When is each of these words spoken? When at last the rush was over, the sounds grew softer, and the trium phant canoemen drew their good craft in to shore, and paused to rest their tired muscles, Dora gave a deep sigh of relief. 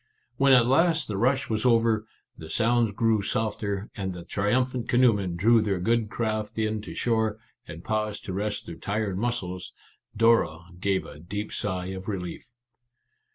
When 0.37 0.51
at 0.53 0.65
last 0.65 1.07
the 1.07 1.15
rush 1.15 1.47
was 1.47 1.63
over, 1.63 2.07
the 2.35 2.49
sounds 2.49 2.91
grew 2.91 3.21
softer, 3.21 3.91
and 3.95 4.13
the 4.13 4.23
trium 4.25 4.65
phant 4.65 4.89
canoemen 4.89 5.35
drew 5.35 5.61
their 5.61 5.77
good 5.79 6.09
craft 6.09 6.57
in 6.57 6.81
to 6.81 6.95
shore, 6.95 7.37
and 7.67 7.83
paused 7.83 8.25
to 8.25 8.33
rest 8.33 8.65
their 8.65 8.73
tired 8.77 9.15
muscles, 9.19 9.73
Dora 10.17 10.57
gave 10.79 11.05
a 11.05 11.19
deep 11.19 11.51
sigh 11.51 11.89
of 11.93 12.07
relief. 12.07 12.49